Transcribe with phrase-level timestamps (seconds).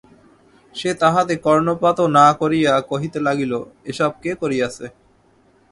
[0.75, 3.53] সে তাহাতে কর্ণপাতও না করিয়া কহিতে লাগিল,
[3.85, 4.85] এ-সব কে করিয়াছে?